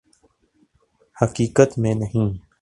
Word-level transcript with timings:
حقیقت 1.17 1.77
میں 1.79 1.93
نہیں 1.95 2.29